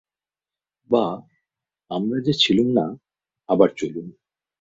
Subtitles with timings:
[0.89, 1.05] বা,
[1.91, 2.85] আমরা যে ছিলুম না,
[3.49, 4.07] আবার চলুন।